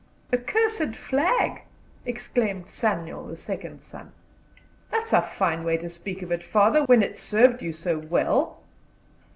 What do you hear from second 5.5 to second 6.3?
way to speak